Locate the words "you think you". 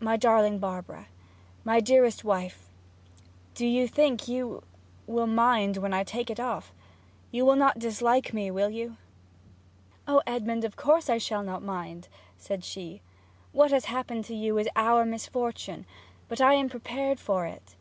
3.66-4.62